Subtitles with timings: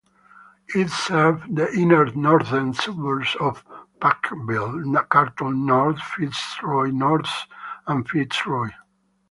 [0.73, 3.63] It served the inner-northern suburbs of
[3.99, 7.45] Parkville, Carlton North, Fitzroy North,
[7.85, 8.69] and Fitzroy.